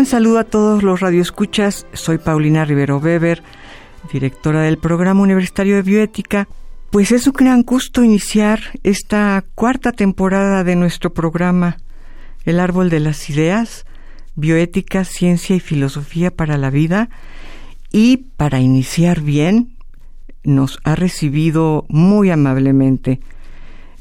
[0.00, 1.86] Gran saludo a todos los radioescuchas.
[1.92, 3.42] Soy Paulina Rivero Weber,
[4.10, 6.48] directora del Programa Universitario de Bioética.
[6.88, 11.76] Pues es un gran gusto iniciar esta cuarta temporada de nuestro programa
[12.46, 13.84] El Árbol de las Ideas,
[14.36, 17.10] Bioética, Ciencia y Filosofía para la Vida.
[17.92, 19.76] Y para iniciar bien,
[20.44, 23.20] nos ha recibido muy amablemente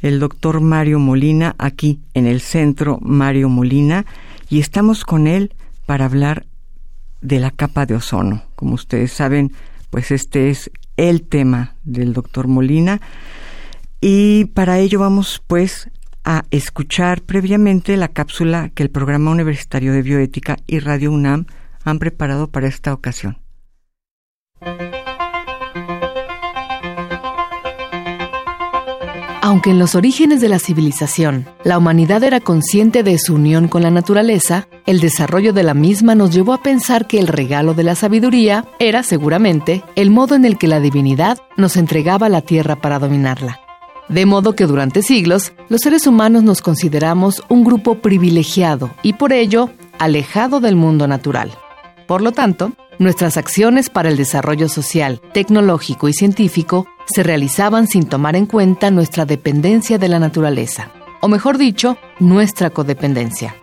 [0.01, 4.05] el doctor Mario Molina aquí en el centro Mario Molina
[4.49, 5.51] y estamos con él
[5.89, 6.45] para hablar
[7.19, 8.43] de la capa de ozono.
[8.55, 9.53] Como ustedes saben,
[9.89, 13.01] pues este es el tema del doctor Molina
[13.99, 15.89] y para ello vamos pues
[16.23, 21.47] a escuchar previamente la cápsula que el Programa Universitario de Bioética y Radio UNAM
[21.83, 23.39] han preparado para esta ocasión.
[29.41, 33.83] Aunque en los orígenes de la civilización la humanidad era consciente de su unión con
[33.83, 37.83] la naturaleza, el desarrollo de la misma nos llevó a pensar que el regalo de
[37.83, 42.81] la sabiduría era, seguramente, el modo en el que la divinidad nos entregaba la tierra
[42.81, 43.61] para dominarla.
[44.09, 49.31] De modo que durante siglos los seres humanos nos consideramos un grupo privilegiado y por
[49.31, 51.51] ello alejado del mundo natural.
[52.07, 58.05] Por lo tanto, nuestras acciones para el desarrollo social, tecnológico y científico se realizaban sin
[58.05, 63.55] tomar en cuenta nuestra dependencia de la naturaleza, o mejor dicho, nuestra codependencia.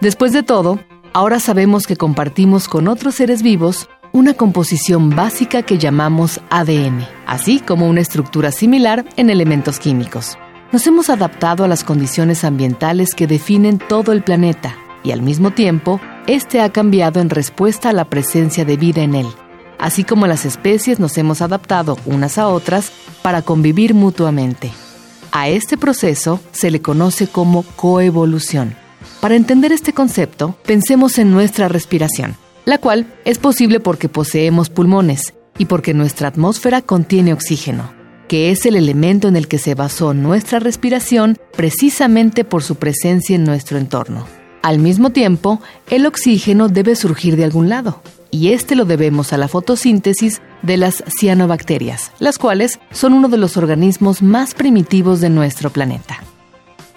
[0.00, 0.80] Después de todo,
[1.12, 7.60] ahora sabemos que compartimos con otros seres vivos una composición básica que llamamos ADN, así
[7.60, 10.38] como una estructura similar en elementos químicos.
[10.72, 15.52] Nos hemos adaptado a las condiciones ambientales que definen todo el planeta y al mismo
[15.52, 19.26] tiempo, este ha cambiado en respuesta a la presencia de vida en él
[19.78, 24.70] así como las especies nos hemos adaptado unas a otras para convivir mutuamente.
[25.32, 28.74] A este proceso se le conoce como coevolución.
[29.20, 35.34] Para entender este concepto, pensemos en nuestra respiración, la cual es posible porque poseemos pulmones
[35.58, 37.92] y porque nuestra atmósfera contiene oxígeno,
[38.28, 43.36] que es el elemento en el que se basó nuestra respiración precisamente por su presencia
[43.36, 44.26] en nuestro entorno.
[44.62, 49.38] Al mismo tiempo, el oxígeno debe surgir de algún lado, y este lo debemos a
[49.38, 55.30] la fotosíntesis de las cianobacterias, las cuales son uno de los organismos más primitivos de
[55.30, 56.22] nuestro planeta.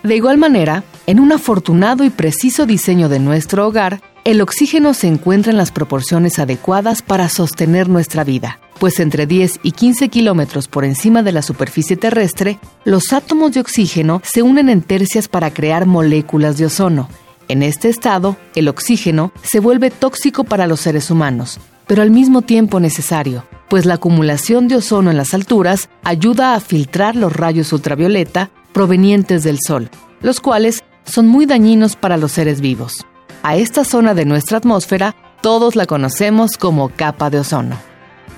[0.04, 5.08] De igual manera, en un afortunado y preciso diseño de nuestro hogar, el oxígeno se
[5.08, 10.68] encuentra en las proporciones adecuadas para sostener nuestra vida, pues entre 10 y 15 kilómetros
[10.68, 15.54] por encima de la superficie terrestre, los átomos de oxígeno se unen en tercias para
[15.54, 17.08] crear moléculas de ozono,
[17.52, 22.42] en este estado, el oxígeno se vuelve tóxico para los seres humanos, pero al mismo
[22.42, 27.74] tiempo necesario, pues la acumulación de ozono en las alturas ayuda a filtrar los rayos
[27.74, 29.90] ultravioleta provenientes del Sol,
[30.22, 33.06] los cuales son muy dañinos para los seres vivos.
[33.44, 37.76] A esta zona de nuestra atmósfera todos la conocemos como capa de ozono.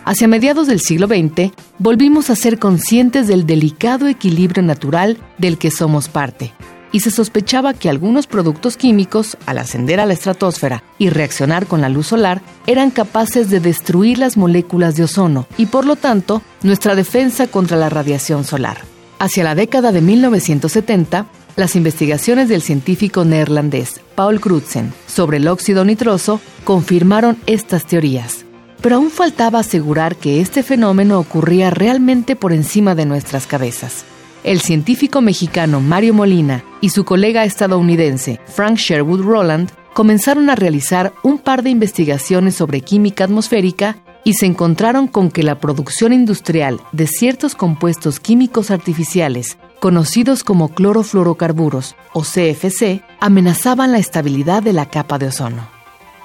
[0.06, 5.72] Hacia mediados del siglo XX, volvimos a ser conscientes del delicado equilibrio natural del que
[5.72, 6.54] somos parte,
[6.94, 11.82] y se sospechaba que algunos productos químicos, al ascender a la estratosfera y reaccionar con
[11.82, 16.42] la luz solar, eran capaces de destruir las moléculas de ozono y por lo tanto
[16.62, 18.78] nuestra defensa contra la radiación solar.
[19.20, 25.86] Hacia la década de 1970, las investigaciones del científico neerlandés Paul Crutzen sobre el óxido
[25.86, 28.46] nitroso confirmaron estas teorías.
[28.82, 34.06] Pero aún faltaba asegurar que este fenómeno ocurría realmente por encima de nuestras cabezas
[34.44, 41.14] el científico mexicano Mario Molina y su colega estadounidense Frank Sherwood Roland comenzaron a realizar
[41.24, 46.80] un par de investigaciones sobre química atmosférica y se encontraron con que la producción industrial
[46.92, 54.86] de ciertos compuestos químicos artificiales, conocidos como clorofluorocarburos o CFC, amenazaban la estabilidad de la
[54.86, 55.68] capa de ozono.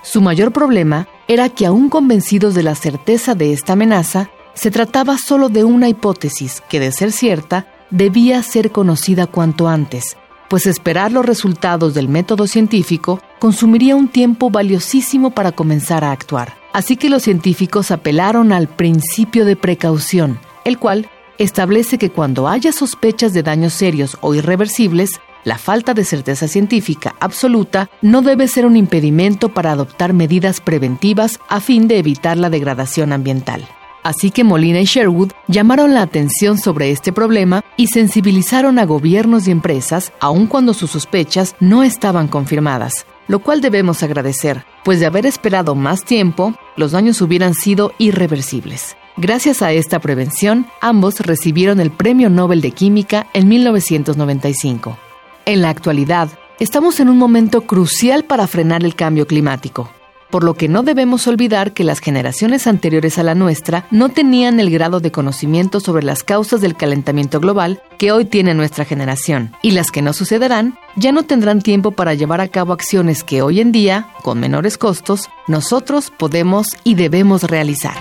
[0.02, 5.18] Su mayor problema era que aún convencidos de la certeza de esta amenaza, se trataba
[5.18, 10.16] solo de una hipótesis que, de ser cierta, debía ser conocida cuanto antes,
[10.48, 16.54] pues esperar los resultados del método científico consumiría un tiempo valiosísimo para comenzar a actuar.
[16.72, 21.08] Así que los científicos apelaron al principio de precaución, el cual
[21.38, 27.14] establece que cuando haya sospechas de daños serios o irreversibles, la falta de certeza científica
[27.20, 32.50] absoluta no debe ser un impedimento para adoptar medidas preventivas a fin de evitar la
[32.50, 33.66] degradación ambiental.
[34.08, 39.46] Así que Molina y Sherwood llamaron la atención sobre este problema y sensibilizaron a gobiernos
[39.46, 45.04] y empresas, aun cuando sus sospechas no estaban confirmadas, lo cual debemos agradecer, pues de
[45.04, 48.96] haber esperado más tiempo, los daños hubieran sido irreversibles.
[49.18, 54.96] Gracias a esta prevención, ambos recibieron el Premio Nobel de Química en 1995.
[55.44, 59.90] En la actualidad, estamos en un momento crucial para frenar el cambio climático,
[60.30, 64.60] por lo que no debemos olvidar que las generaciones anteriores a la nuestra no tenían
[64.60, 69.52] el grado de conocimiento sobre las causas del calentamiento global que hoy tiene nuestra generación,
[69.62, 73.42] y las que no sucederán ya no tendrán tiempo para llevar a cabo acciones que
[73.42, 77.96] hoy en día, con menores costos, nosotros podemos y debemos realizar.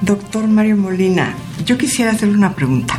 [0.00, 2.98] Doctor Mario Molina, yo quisiera hacerle una pregunta.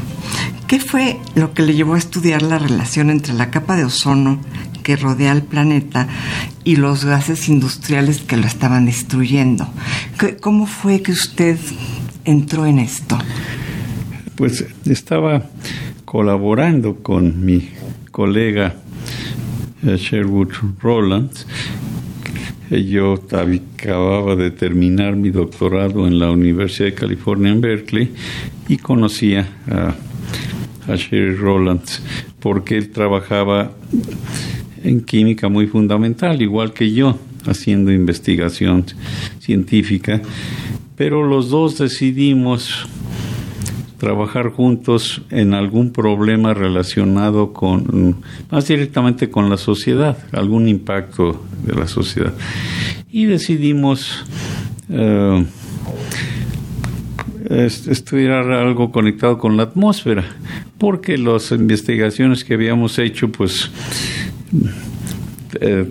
[0.67, 4.39] ¿Qué fue lo que le llevó a estudiar la relación entre la capa de ozono
[4.81, 6.07] que rodea al planeta
[6.63, 9.67] y los gases industriales que lo estaban destruyendo?
[10.41, 11.57] ¿Cómo fue que usted
[12.25, 13.17] entró en esto?
[14.35, 15.43] Pues estaba
[16.05, 17.69] colaborando con mi
[18.11, 18.75] colega
[19.83, 21.45] eh, Sherwood Rowlands
[22.81, 28.11] yo acababa de terminar mi doctorado en la Universidad de California en Berkeley
[28.67, 29.93] y conocía a,
[30.87, 32.01] Sherry Rowlands
[32.39, 33.71] porque él trabajaba
[34.83, 38.85] en química muy fundamental, igual que yo, haciendo investigación
[39.39, 40.21] científica,
[40.95, 42.87] pero los dos decidimos
[43.97, 48.17] trabajar juntos en algún problema relacionado con,
[48.51, 52.33] más directamente con la sociedad, algún impacto de la sociedad.
[53.09, 54.25] Y decidimos
[54.89, 55.45] eh,
[57.49, 60.23] estudiar algo conectado con la atmósfera,
[60.77, 63.69] porque las investigaciones que habíamos hecho, pues,
[65.59, 65.89] eh,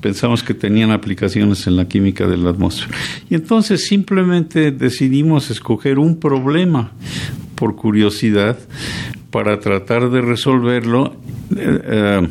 [0.00, 2.96] pensamos que tenían aplicaciones en la química de la atmósfera.
[3.28, 6.92] Y entonces simplemente decidimos escoger un problema
[7.54, 8.58] por curiosidad
[9.30, 11.16] para tratar de resolverlo
[11.56, 12.28] eh, eh,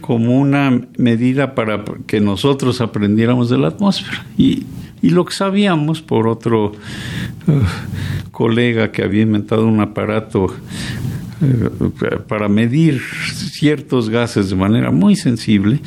[0.00, 4.24] como una medida para que nosotros aprendiéramos de la atmósfera.
[4.38, 4.64] Y,
[5.02, 6.72] lo que sabíamos por otro
[7.46, 7.60] eh,
[8.30, 10.48] colega que había inventado un aparato
[12.26, 13.00] para medir
[13.52, 15.80] ciertos gases de manera muy sensible,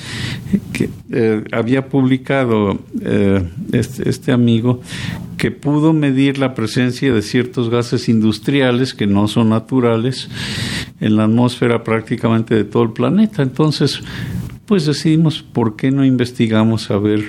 [0.71, 2.79] que eh, había publicado
[3.73, 4.81] este, este, amigo
[5.37, 10.29] que pudo medir la presencia de ciertos gases industriales que no son naturales
[11.01, 13.41] en la atmósfera prácticamente de todo el planeta.
[13.41, 14.01] Entonces,
[14.65, 17.25] pues decidimos, ¿por qué no investigamos a ver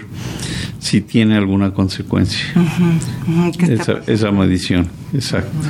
[0.83, 2.45] si tiene alguna consecuencia
[3.69, 4.89] esa, esa, medición?
[5.15, 5.69] Exacto.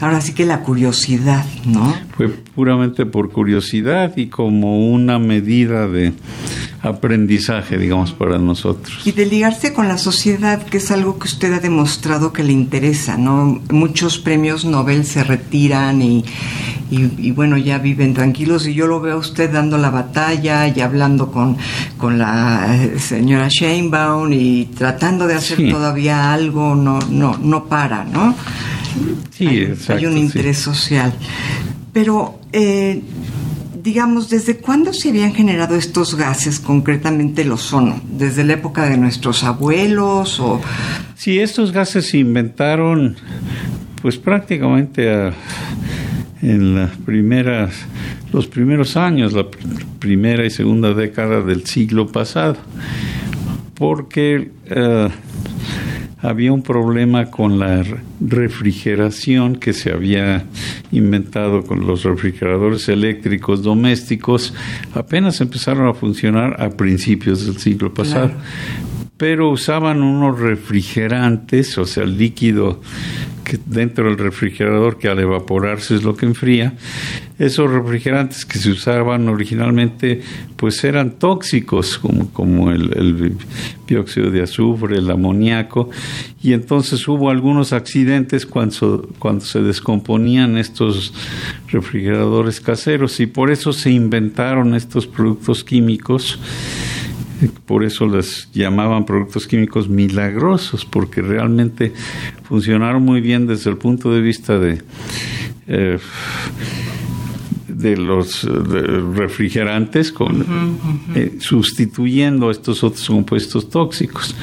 [0.00, 1.92] Ahora sí que la curiosidad, ¿no?
[2.16, 6.12] Fue puramente por curiosidad y como una medida de
[6.80, 9.00] aprendizaje, digamos, para nosotros.
[9.04, 12.52] Y de ligarse con la sociedad, que es algo que usted ha demostrado que le
[12.52, 13.60] interesa, ¿no?
[13.70, 16.24] Muchos premios Nobel se retiran y,
[16.90, 20.80] y, bueno, ya viven tranquilos y yo lo veo a usted dando la batalla y
[20.80, 21.56] hablando con,
[21.96, 28.04] con la eh, señora Sheinbaum y tratando de hacer todavía algo, no, no, no para,
[28.04, 28.34] ¿no?
[29.30, 31.12] Sí, hay, hay un interés social.
[31.92, 33.02] Pero, eh,
[33.88, 37.98] digamos, ¿desde cuándo se habían generado estos gases, concretamente el ozono?
[38.06, 40.60] ¿Desde la época de nuestros abuelos o...?
[41.16, 43.16] Sí, estos gases se inventaron,
[44.02, 45.32] pues prácticamente
[46.42, 47.72] en las primeras,
[48.30, 49.46] los primeros años, la
[49.98, 52.58] primera y segunda década del siglo pasado,
[53.74, 54.50] porque...
[54.66, 55.08] Eh,
[56.20, 57.84] había un problema con la
[58.20, 60.44] refrigeración que se había
[60.90, 64.54] inventado con los refrigeradores eléctricos domésticos.
[64.94, 68.32] Apenas empezaron a funcionar a principios del siglo pasado.
[69.16, 72.16] Pero usaban unos refrigerantes, o sea, el
[73.64, 76.74] dentro del refrigerador que al evaporarse es lo que enfría,
[77.38, 80.22] esos refrigerantes que se usaban originalmente
[80.56, 83.36] pues eran tóxicos como, como el, el
[83.86, 85.88] dióxido de azufre, el amoníaco
[86.42, 91.14] y entonces hubo algunos accidentes cuando, cuando se descomponían estos
[91.68, 96.38] refrigeradores caseros y por eso se inventaron estos productos químicos
[97.66, 101.92] por eso les llamaban productos químicos milagrosos, porque realmente
[102.44, 104.82] funcionaron muy bien desde el punto de vista de,
[105.66, 105.98] eh,
[107.68, 110.44] de los refrigerantes, con,
[111.14, 114.34] eh, sustituyendo estos otros compuestos tóxicos.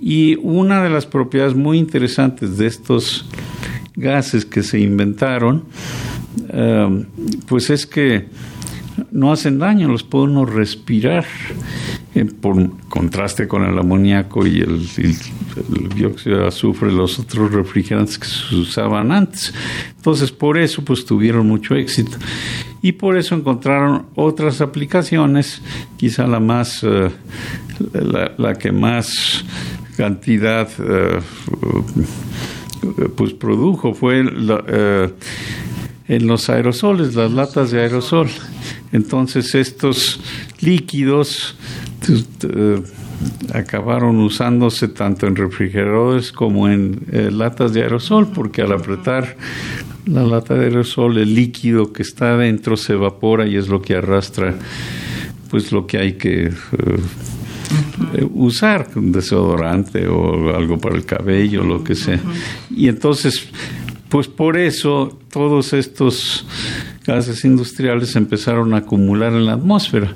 [0.00, 3.26] Y una de las propiedades muy interesantes de estos
[3.94, 5.64] gases que se inventaron,
[6.48, 7.06] eh,
[7.46, 8.28] pues es que
[9.10, 11.24] no hacen daño, los puede uno respirar
[12.24, 12.56] por
[12.88, 14.88] contraste con el amoníaco y el,
[15.94, 19.52] dióxido de azufre, los otros refrigerantes que se usaban antes.
[19.96, 22.16] Entonces, por eso, pues tuvieron mucho éxito.
[22.82, 25.62] Y por eso encontraron otras aplicaciones,
[25.96, 27.10] quizá la más, eh,
[28.38, 29.44] la, que más
[29.96, 31.20] cantidad eh,
[33.16, 34.46] pues produjo fue en
[36.26, 38.28] los aerosoles, las latas de aerosol.
[38.92, 40.20] Entonces estos
[40.60, 41.56] líquidos
[42.08, 42.82] eh,
[43.52, 49.36] acabaron usándose tanto en refrigeradores como en eh, latas de aerosol, porque al apretar
[50.06, 53.96] la lata de aerosol, el líquido que está adentro se evapora y es lo que
[53.96, 54.54] arrastra
[55.50, 56.46] pues lo que hay que
[58.12, 62.20] eh, usar, un desodorante o algo para el cabello, lo que sea.
[62.70, 63.48] Y entonces,
[64.08, 66.46] pues por eso todos estos
[67.06, 70.12] gases industriales empezaron a acumular en la atmósfera.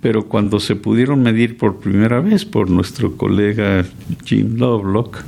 [0.00, 3.84] Pero cuando se pudieron medir por primera vez por nuestro colega
[4.24, 5.18] Jim Lovelock,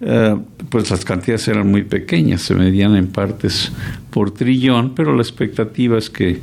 [0.00, 0.36] eh,
[0.68, 3.72] pues las cantidades eran muy pequeñas, se medían en partes
[4.10, 6.40] por trillón, pero la expectativa es que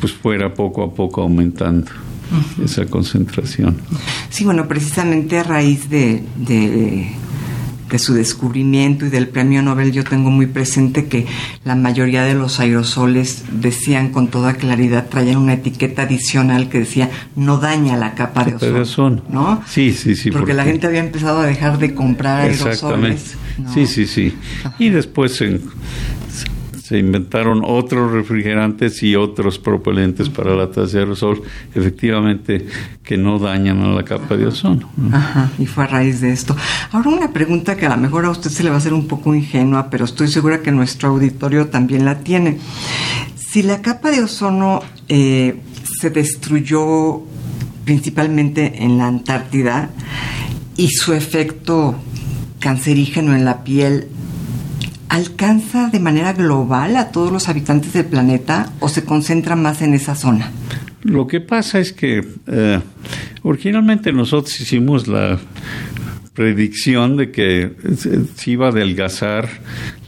[0.00, 1.90] pues fuera poco a poco aumentando
[2.64, 3.76] esa concentración.
[4.30, 7.10] Sí, bueno, precisamente a raíz de de
[7.98, 11.26] su descubrimiento y del premio Nobel, yo tengo muy presente que
[11.64, 17.10] la mayoría de los aerosoles decían con toda claridad, traían una etiqueta adicional que decía
[17.36, 19.22] no daña la capa de ozono.
[19.28, 19.62] ¿no?
[19.66, 20.30] Sí, sí, sí.
[20.30, 23.36] Porque, la gente había empezado a dejar de comprar aerosoles.
[23.74, 24.34] Sí, sí, sí.
[24.78, 25.60] Y después en
[26.90, 31.40] se inventaron otros refrigerantes y otros propelentes para latas de aerosol,
[31.72, 32.66] efectivamente,
[33.04, 34.90] que no dañan a la capa de ozono.
[35.12, 36.56] Ajá, y fue a raíz de esto.
[36.90, 39.06] Ahora una pregunta que a lo mejor a usted se le va a hacer un
[39.06, 42.58] poco ingenua, pero estoy segura que nuestro auditorio también la tiene.
[43.36, 45.60] Si la capa de ozono eh,
[46.00, 47.22] se destruyó
[47.84, 49.90] principalmente en la Antártida
[50.76, 51.94] y su efecto
[52.58, 54.08] cancerígeno en la piel
[55.10, 59.92] alcanza de manera global a todos los habitantes del planeta o se concentra más en
[59.92, 60.50] esa zona?
[61.02, 62.80] Lo que pasa es que eh,
[63.42, 65.38] originalmente nosotros hicimos la
[66.32, 67.72] predicción de que
[68.36, 69.48] se iba a adelgazar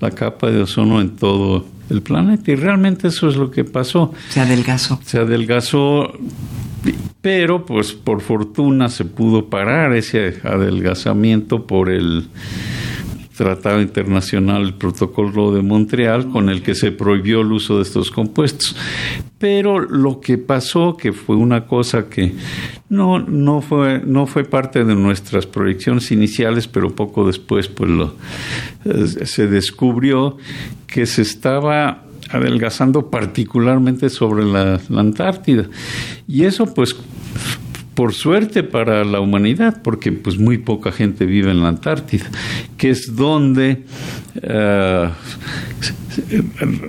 [0.00, 4.14] la capa de ozono en todo el planeta y realmente eso es lo que pasó.
[4.30, 5.00] Se adelgazó.
[5.04, 6.12] Se adelgazó
[7.21, 12.26] pero pues por fortuna se pudo parar ese adelgazamiento por el
[13.42, 18.12] Tratado Internacional, el Protocolo de Montreal, con el que se prohibió el uso de estos
[18.12, 18.76] compuestos.
[19.38, 22.34] Pero lo que pasó, que fue una cosa que
[22.88, 27.90] no, no, fue, no fue parte de nuestras proyecciones iniciales, pero poco después pues
[28.84, 30.37] eh, se descubrió
[30.87, 35.64] que se estaba adelgazando particularmente sobre la Antártida.
[36.28, 36.94] Y eso pues
[37.94, 42.30] por suerte para la humanidad, porque pues muy poca gente vive en la Antártida,
[42.78, 43.84] que es donde
[44.42, 45.08] eh,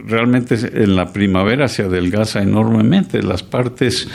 [0.06, 4.08] realmente en la primavera se adelgaza enormemente las partes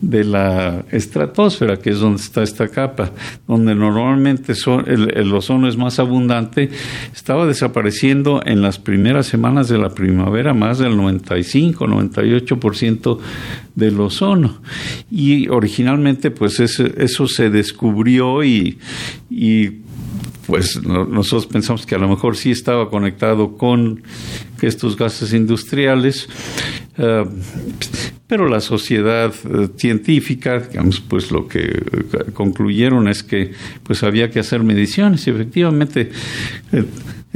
[0.00, 3.12] de la estratosfera, que es donde está esta capa,
[3.46, 4.52] donde normalmente
[4.86, 6.70] el, ozono es más abundante,
[7.14, 13.18] estaba desapareciendo en las primeras semanas de la primavera más del 95, 98%
[13.74, 14.60] del ozono.
[15.10, 18.78] Y originalmente pues eso se descubrió y
[20.46, 24.02] pues nosotros pensamos que a lo mejor sí estaba conectado con
[24.62, 26.28] estos gases industriales,
[26.98, 27.24] eh,
[28.26, 33.52] pero la sociedad eh, científica, digamos, pues lo que eh, concluyeron es que
[33.82, 36.10] pues había que hacer mediciones y efectivamente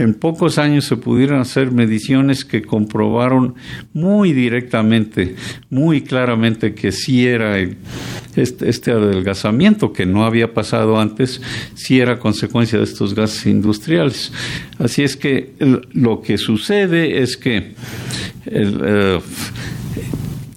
[0.01, 3.55] en pocos años se pudieron hacer mediciones que comprobaron
[3.93, 5.37] muy directamente,
[5.69, 7.59] muy claramente que sí era
[8.35, 11.43] este, este, adelgazamiento que no había pasado antes,
[11.75, 14.33] sí era consecuencia de estos gases industriales.
[14.79, 15.53] Así es que
[15.93, 17.75] lo que sucede es que
[18.47, 19.21] eh,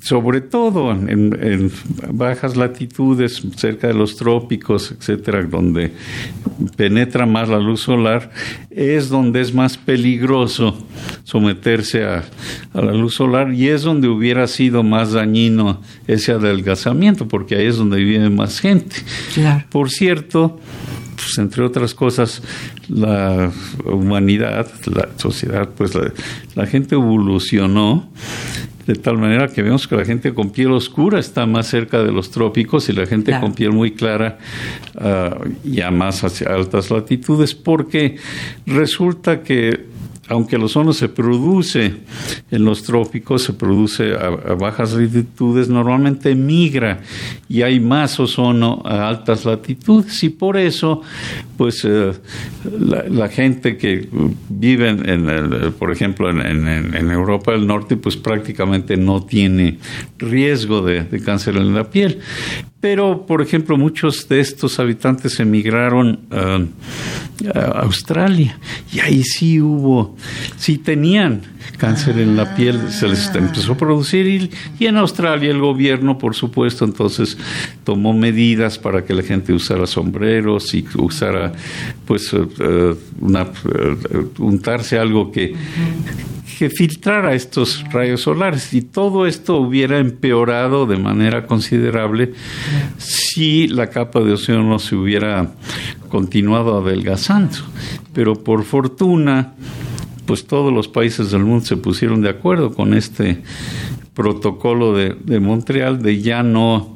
[0.03, 1.71] sobre todo en,
[2.11, 5.93] bajas latitudes, cerca de los trópicos, etcétera, donde
[6.75, 8.29] penetra más la luz solar,
[8.69, 10.85] es donde es más peligroso
[11.23, 12.25] someterse a,
[12.73, 17.77] la luz solar y es donde hubiera sido más dañino ese adelgazamiento, porque ahí es
[17.77, 18.97] donde vive más gente.
[19.71, 20.59] Por cierto,
[21.15, 22.41] pues entre otras cosas,
[22.89, 23.51] la
[23.85, 25.93] humanidad, la sociedad, pues
[26.55, 28.09] la gente evolucionó
[28.85, 32.11] de tal manera que vemos que la gente con piel oscura está más cerca de
[32.11, 34.37] los trópicos y la gente con piel muy clara
[34.95, 38.17] uh, ya más hacia altas latitudes, porque
[38.65, 39.92] resulta que
[40.29, 41.93] aunque el ozono se produce
[42.49, 47.01] en los trópicos, se produce a, bajas latitudes, normalmente migra
[47.49, 51.01] y hay más ozono a altas latitudes y por eso,
[51.57, 52.13] pues eh,
[53.09, 54.07] la, gente que
[54.49, 59.77] vive, en, por ejemplo, en, Europa del Norte, pues prácticamente no tiene
[60.17, 62.21] riesgo de cáncer en la piel.
[62.83, 66.59] Pero, por ejemplo, muchos de estos habitantes emigraron a
[67.75, 68.57] Australia.
[68.91, 70.15] Y ahí sí hubo,
[70.57, 71.41] sí tenían
[71.77, 76.17] cáncer en la piel, se les empezó a producir y, y, en Australia el gobierno,
[76.17, 77.37] por supuesto, entonces
[77.83, 81.51] tomó medidas para que la gente usara sombreros y usara,
[82.05, 85.55] pues, uh, una, uh, untarse algo que
[86.53, 92.33] que filtrara estos rayos solares y todo esto hubiera empeorado de manera considerable
[92.97, 95.51] si la capa de ozono se hubiera
[96.09, 97.57] continuado adelgazando.
[98.13, 99.53] Pero por fortuna,
[100.25, 103.41] pues todos los países del mundo se pusieron de acuerdo con este
[104.13, 106.95] protocolo de, de Montreal de ya no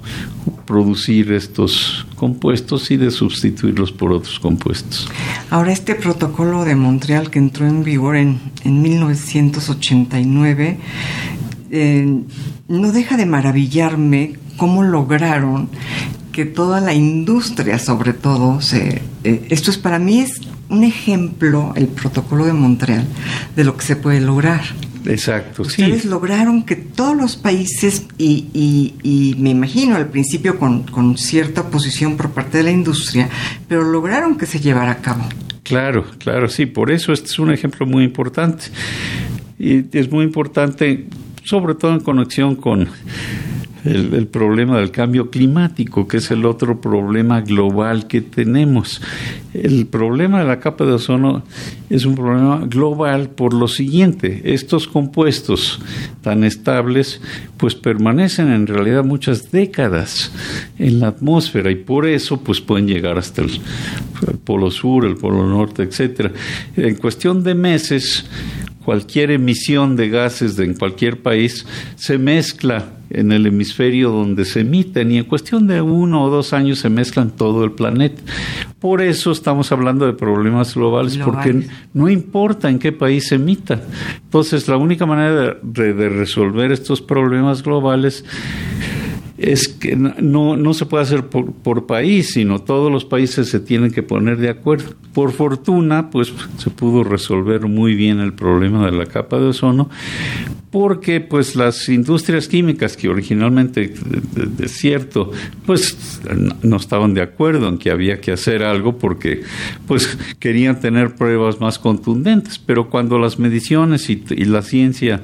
[0.65, 5.09] producir estos compuestos y de sustituirlos por otros compuestos.
[5.49, 10.77] Ahora, este protocolo de Montreal que entró en vigor en, en 1989,
[11.71, 12.21] eh,
[12.67, 15.69] no deja de maravillarme cómo lograron
[16.31, 21.73] que toda la industria, sobre todo, se, eh, esto es para mí es un ejemplo,
[21.75, 23.07] el protocolo de Montreal,
[23.55, 24.61] de lo que se puede lograr.
[25.07, 31.17] Exacto, Ustedes lograron que todos los países, y, y, me imagino al principio con, con,
[31.17, 33.29] cierta oposición por parte de la industria,
[33.67, 35.23] pero lograron que se llevara a cabo.
[35.63, 38.65] Claro, claro, sí, por eso este es un ejemplo muy importante.
[39.59, 41.07] Y es muy importante,
[41.43, 42.87] sobre todo en conexión con
[43.87, 49.01] el, problema del cambio climático, que es el otro problema global que tenemos.
[49.53, 51.43] El problema de la capa de ozono
[51.89, 55.79] es un problema global por lo siguiente, estos compuestos
[56.21, 57.21] tan estables
[57.57, 60.31] pues permanecen en realidad muchas décadas
[60.77, 63.51] en la atmósfera y por eso pues pueden llegar hasta el,
[64.27, 66.31] el polo sur, el polo norte, etcétera.
[66.75, 68.25] En cuestión de meses
[68.87, 71.65] cualquier emisión de gases de en cualquier país
[71.97, 76.53] se mezcla en el hemisferio donde se emiten y en cuestión de uno o dos
[76.53, 78.21] años se mezclan todo el planeta.
[78.79, 83.81] Por eso estamos hablando de problemas globales, porque no importa en qué país se emita.
[84.23, 88.23] Entonces, la única manera de, de resolver estos problemas globales
[89.37, 93.59] es que no, no se puede hacer por, por, país, sino todos los países se
[93.59, 94.95] tienen que poner de acuerdo.
[95.13, 99.89] Por fortuna, pues se pudo resolver muy bien el problema de la capa de ozono,
[100.71, 103.93] porque pues las industrias químicas que originalmente
[104.33, 105.31] de, cierto
[105.65, 106.21] pues
[106.61, 109.41] no estaban de acuerdo en que había que hacer algo porque
[109.87, 115.23] pues querían tener pruebas más contundentes pero cuando las mediciones y, y la ciencia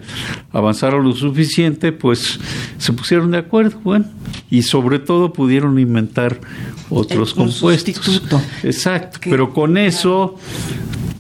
[0.52, 2.40] avanzaron lo suficiente pues
[2.78, 4.03] se pusieron de acuerdo bueno
[4.50, 6.40] y sobre todo pudieron inventar
[6.90, 8.22] otros compuestos
[8.64, 10.38] exacto pero con eso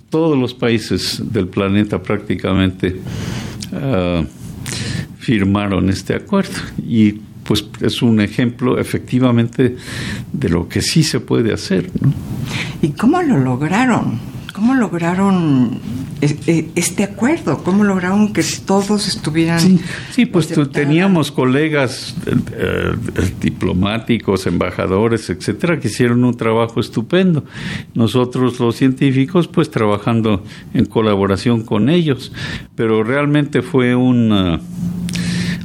[0.09, 3.01] todos los países del planeta prácticamente
[3.71, 4.23] uh,
[5.17, 9.75] firmaron este acuerdo y pues es un ejemplo efectivamente
[10.31, 11.89] de lo que sí se puede hacer.
[12.01, 12.13] ¿no?
[12.81, 14.19] ¿Y cómo lo lograron?
[14.53, 15.79] ¿Cómo lograron
[16.23, 17.63] este acuerdo?
[17.63, 19.79] ¿Cómo lograron que todos estuvieran...
[20.11, 22.95] Sí, pues teníamos colegas eh,
[23.39, 27.43] diplomáticos, embajadores, etcétera, que hicieron un trabajo estupendo.
[27.93, 32.31] Nosotros los científicos, pues trabajando en colaboración con ellos,
[32.75, 34.59] pero realmente fue un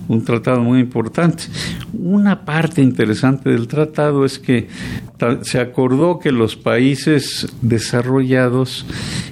[0.08, 1.44] un tratado muy importante.
[1.92, 4.68] Una parte interesante del tratado es que
[5.42, 8.86] se acordó que los países desarrollados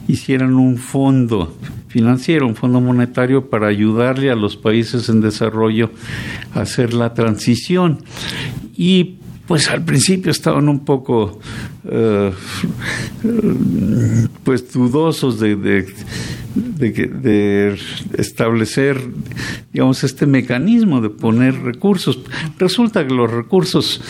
[0.07, 1.57] hicieran un fondo
[1.89, 5.91] financiero, un fondo monetario para ayudarle a los países en desarrollo
[6.55, 8.01] a hacer la transición.
[8.77, 11.39] Y pues al principio estaban un poco
[11.85, 12.33] uh,
[14.45, 15.87] pues dudosos de, de,
[16.57, 17.79] de, de,
[18.16, 18.99] establecer
[19.73, 22.21] digamos este mecanismo de poner recursos.
[22.59, 24.01] Resulta que los recursos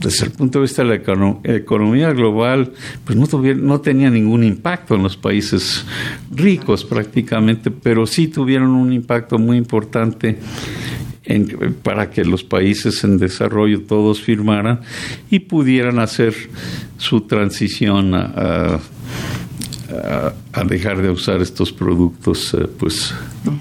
[0.00, 2.72] desde el punto de vista de la economía global
[3.04, 5.86] pues no tuvieron, no tenía ningún impacto en los países
[6.34, 10.38] ricos prácticamente pero sí tuvieron un impacto muy importante
[11.82, 14.80] para que los países en desarrollo todos firmaran
[15.30, 16.34] y pudieran hacer
[16.98, 18.80] su transición a,
[19.90, 20.32] a,
[20.68, 23.14] dejar de usar estos productos eh, pues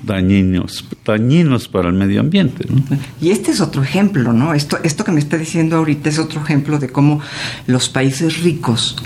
[0.04, 2.67] dañinos dañinos para el medio ambiente
[3.21, 6.41] y este es otro ejemplo no esto esto que me está diciendo ahorita es otro
[6.41, 7.21] ejemplo de cómo
[7.67, 8.97] los países ricos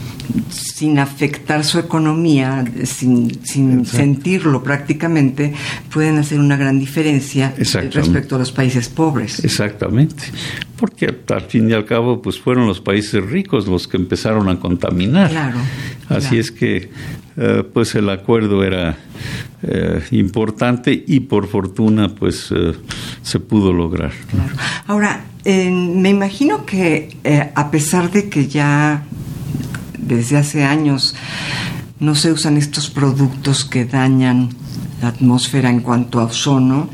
[0.49, 5.53] sin afectar su economía, sin, sin sentirlo prácticamente,
[5.93, 9.43] pueden hacer una gran diferencia respecto a los países pobres.
[9.43, 10.23] Exactamente,
[10.77, 14.59] porque al fin y al cabo pues fueron los países ricos los que empezaron a
[14.59, 15.29] contaminar.
[15.29, 15.59] Claro.
[16.09, 16.89] Así es que
[17.37, 18.97] eh, pues el acuerdo era
[19.61, 22.73] eh, importante y por fortuna pues eh,
[23.21, 24.11] se pudo lograr.
[24.87, 27.17] Ahora, me imagino que
[27.53, 29.03] a pesar de que ya
[29.99, 31.15] desde hace años
[31.99, 34.49] no se usan estos productos que dañan
[35.01, 36.89] la atmósfera en cuanto a ozono.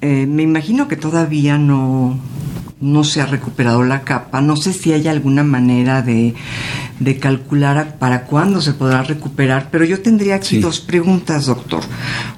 [0.00, 2.18] Me imagino que todavía no,
[2.80, 4.40] no se ha recuperado la capa.
[4.40, 6.34] No sé si hay alguna manera de,
[7.18, 11.82] calcular para cuándo se podrá recuperar, pero yo tendría aquí dos preguntas, doctor.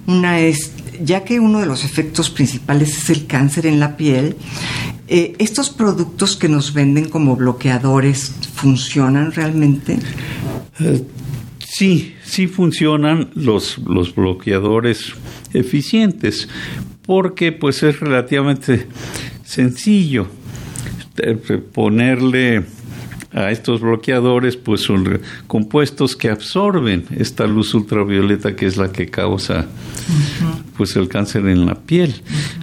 [0.06, 4.36] Una es, ya que uno de los efectos principales es el cáncer en la piel,
[5.08, 9.98] eh, ¿estos productos que nos venden como bloqueadores funcionan realmente?
[10.78, 11.02] Eh,
[11.58, 15.14] sí, sí funcionan los, los bloqueadores
[15.52, 16.48] eficientes,
[17.06, 18.86] porque pues es relativamente
[19.42, 20.28] sencillo
[21.16, 21.34] eh,
[21.72, 22.64] ponerle
[23.32, 29.08] a estos bloqueadores, pues son compuestos que absorben esta luz ultravioleta que es la que
[29.08, 29.66] causa
[30.76, 32.14] pues el cáncer en la piel.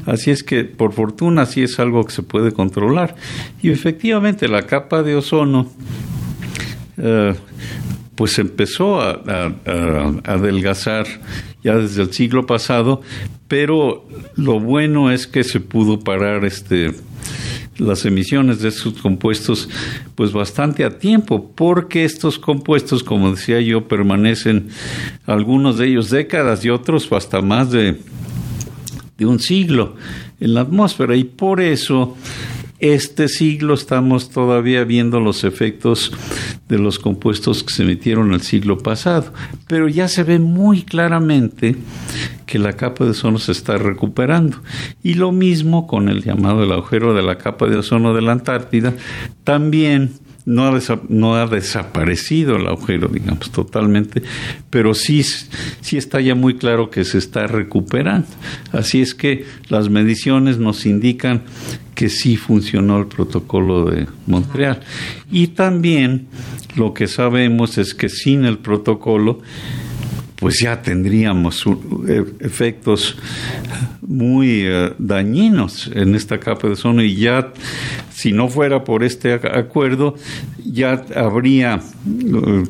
[0.06, 3.16] Así es que por fortuna sí es algo que se puede controlar.
[3.62, 5.72] Y efectivamente la capa de ozono
[6.98, 7.36] eh,
[8.16, 11.06] pues empezó a, a, adelgazar
[11.64, 13.02] ya desde el siglo pasado,
[13.48, 16.94] pero lo bueno es que se pudo parar este
[17.78, 19.70] las emisiones de estos compuestos
[20.16, 24.70] pues bastante a tiempo, porque estos compuestos, como decía yo, permanecen
[25.26, 28.00] algunos de ellos décadas y otros hasta más de,
[29.18, 29.96] de un siglo
[30.40, 31.16] en la atmósfera.
[31.16, 32.16] Y por eso
[32.80, 36.12] este siglo estamos todavía viendo los efectos
[36.70, 39.34] de los compuestos que se emitieron el siglo pasado,
[39.68, 41.76] pero ya se ve muy claramente
[42.46, 44.58] que la capa de ozono se está recuperando.
[45.04, 48.34] Y lo mismo con el llamado el agujero de la capa de ozono de la
[48.34, 48.94] Antártida,
[49.44, 50.14] también
[50.46, 54.24] no ha, no ha desaparecido el agujero, digamos, totalmente,
[54.70, 55.22] pero sí,
[55.82, 58.28] sí está ya muy claro que se está recuperando.
[58.72, 61.44] Así es que las mediciones nos indican
[61.98, 64.82] que sí funcionó el protocolo de Montreal.
[65.32, 66.28] Y también
[66.76, 69.40] lo que sabemos es que sin el protocolo,
[70.36, 71.66] pues ya tendríamos
[72.08, 73.18] e, efectos
[74.04, 77.52] muy eh, dañinos en esta capa de ozono y ya
[78.14, 80.14] si no fuera por este acuerdo
[80.64, 82.64] ya habría eh,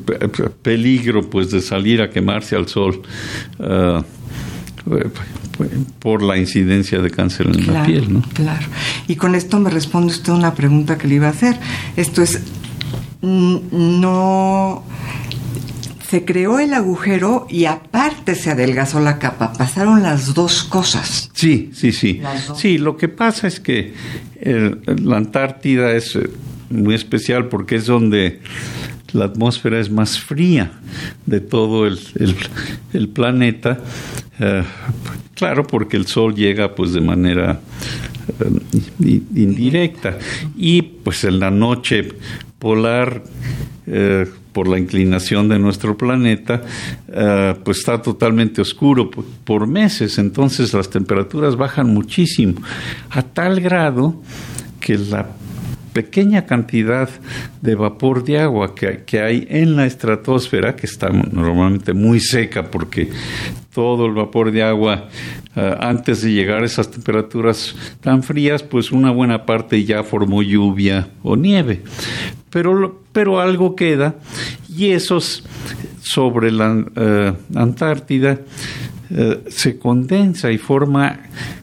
[0.62, 3.02] peligro pues de salir a quemarse al sol
[3.58, 4.02] eh,
[5.98, 8.22] por la incidencia de cáncer en la piel, ¿no?
[8.34, 8.66] Claro.
[9.06, 11.58] Y con esto me responde usted una pregunta que le iba a hacer.
[11.96, 12.40] Esto es
[13.20, 14.84] no
[16.08, 19.52] se creó el agujero y aparte se adelgazó la capa.
[19.52, 21.30] Pasaron las dos cosas.
[21.34, 22.22] Sí, sí, sí.
[22.56, 23.92] Sí, lo que pasa es que
[24.40, 26.30] la Antártida es eh,
[26.70, 28.40] muy especial porque es donde
[29.12, 30.72] la atmósfera es más fría
[31.26, 33.78] de todo el, planeta.
[34.38, 34.62] Eh,
[35.34, 37.60] claro, porque el Sol llega pues de manera
[38.40, 40.18] eh, indirecta.
[40.56, 42.08] Y pues en la noche
[42.58, 43.22] polar
[44.58, 46.62] por la inclinación de nuestro planeta,
[47.06, 52.54] eh, pues está totalmente oscuro por, meses, entonces las temperaturas bajan muchísimo,
[53.10, 54.20] a tal grado
[54.80, 55.28] que la
[55.98, 57.08] pequeña cantidad
[57.60, 62.70] de vapor de agua que, que, hay en la estratosfera, que está normalmente muy seca
[62.70, 63.10] porque
[63.74, 65.08] todo el vapor de agua
[65.56, 70.40] eh, antes de llegar a esas temperaturas tan frías, pues una buena parte ya formó
[70.40, 71.82] lluvia o nieve.
[72.48, 74.14] Pero, pero algo queda
[74.68, 75.42] y esos
[76.00, 78.38] sobre la eh, Antártida
[79.10, 81.20] eh, se condensa y forma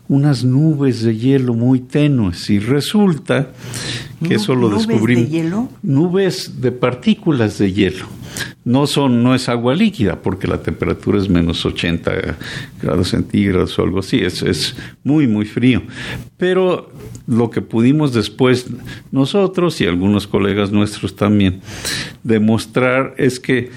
[0.07, 3.49] unas nubes de hielo muy tenues y resulta
[4.27, 5.25] que eso lo descubrimos.
[5.25, 5.69] ¿Nubes de hielo?
[5.83, 8.05] Nubes de partículas de hielo.
[8.63, 12.11] No son, no es agua líquida porque la temperatura es menos 80
[12.81, 15.83] grados centígrados o algo así, es, es muy, muy frío.
[16.37, 16.91] Pero
[17.27, 18.67] lo que pudimos después
[19.11, 21.61] nosotros y algunos colegas nuestros también
[22.23, 23.69] demostrar es que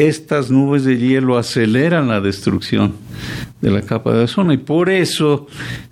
[0.00, 2.94] estas nubes de hielo aceleran la destrucción
[3.60, 4.52] de la capa de ozono.
[4.52, 5.46] Y por eso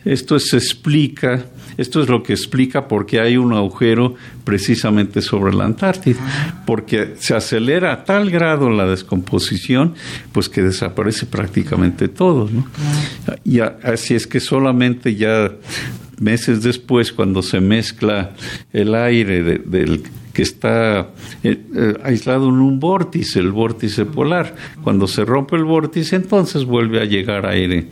[0.05, 1.45] esto se explica,
[1.77, 6.19] esto es lo que explica por qué hay un agujero precisamente sobre la Antártida,
[6.67, 9.95] porque se acelera a tal grado la descomposición,
[10.33, 12.49] pues que desaparece prácticamente todo.
[12.51, 12.67] ¿no?
[13.45, 15.53] Y así es que solamente ya
[16.19, 18.33] meses después, cuando se mezcla
[18.73, 20.03] el aire del
[20.39, 21.01] que está
[21.43, 24.55] eh, eh, aislado en un vórtice, el vórtice polar.
[24.85, 27.89] Cuando se rompe el vórtice, entonces vuelve a llegar aire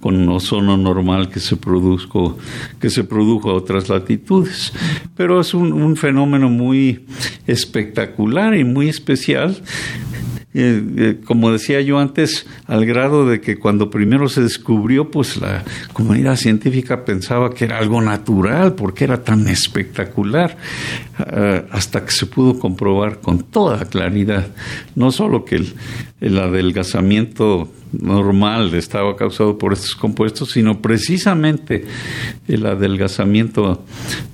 [0.00, 2.38] con ozono normal que se produjo,
[2.80, 4.72] que se produjo a otras latitudes.
[5.14, 7.04] Pero es un, un fenómeno muy
[7.46, 9.60] espectacular y muy especial
[10.56, 15.64] eh, como decía yo antes, al grado de que cuando primero se descubrió, pues la
[15.92, 20.56] comunidad científica pensaba que era algo natural, porque era tan espectacular,
[21.70, 24.48] hasta que se pudo comprobar con toda claridad,
[24.94, 25.74] no solo que el,
[26.20, 31.84] el adelgazamiento normal estaba causado por estos compuestos, sino precisamente
[32.48, 33.84] el adelgazamiento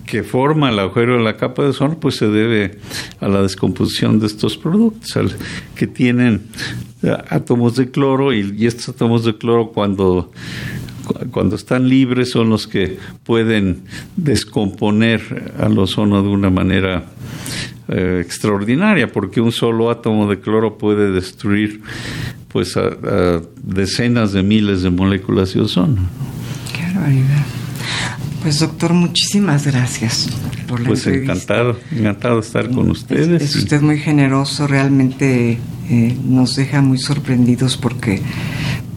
[0.06, 2.78] que forma el agujero de la capa de ozono, pues se debe
[3.20, 5.36] a la descomposición de estos productos,
[5.74, 6.42] que tienen
[7.02, 10.32] eh, átomos de cloro y, estos átomos de cloro cuando
[11.30, 13.82] cuando están libres son los que pueden
[14.16, 17.04] descomponer al ozono de una manera
[17.88, 21.80] eh, extraordinaria, porque un solo átomo de cloro puede destruir
[22.48, 22.90] pues a,
[23.62, 26.02] decenas de miles de moléculas de ozono.
[26.74, 27.44] Qué barbaridad.
[28.42, 30.28] Pues doctor, muchísimas gracias
[30.66, 33.42] por la Pues encantado, encantado de estar con ustedes.
[33.42, 35.58] Es, usted muy generoso, realmente
[35.90, 38.22] eh, nos deja muy sorprendidos porque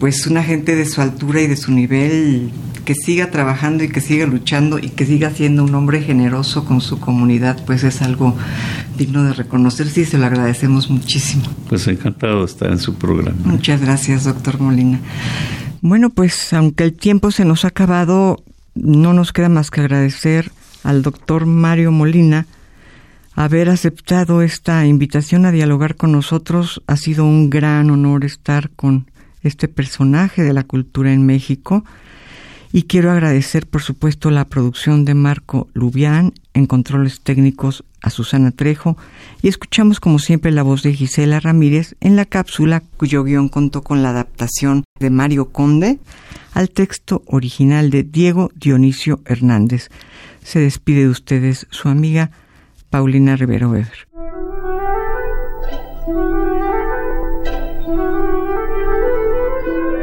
[0.04, 2.52] pues una gente de su altura y de su nivel
[2.84, 6.82] que siga trabajando y que siga luchando y que siga siendo un hombre generoso con
[6.82, 8.36] su comunidad, pues es algo
[8.98, 9.88] digno de reconocer.
[9.88, 11.46] Sí, se lo agradecemos muchísimo.
[11.70, 13.38] Pues encantado de estar en su programa.
[13.46, 15.00] Muchas gracias, doctor Molina.
[15.80, 18.44] Bueno, pues aunque el tiempo se nos ha acabado,
[18.76, 20.52] no nos queda más que agradecer
[20.84, 22.46] al doctor Mario Molina
[23.36, 26.84] haber aceptado esta invitación a dialogar con nosotros.
[26.88, 29.08] Ha sido un gran honor estar con
[29.44, 31.84] este personaje de la cultura en México
[32.76, 38.50] y quiero agradecer, por supuesto, la producción de Marco Lubián, en controles técnicos a Susana
[38.50, 38.98] Trejo,
[39.44, 43.84] y escuchamos como siempre la voz de Gisela Ramírez en la cápsula cuyo guion contó
[43.84, 46.00] con la adaptación de Mario Conde
[46.56, 49.90] al texto original de Diego Dionisio Hernández.
[50.44, 52.32] Se despide de ustedes su amiga
[52.90, 54.08] Paulina Rivero Weber.